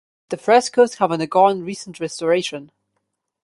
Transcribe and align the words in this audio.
The 0.29 0.37
frescoes 0.37 0.95
have 0.95 1.11
undergone 1.11 1.61
recent 1.61 1.99
restoration. 1.99 2.71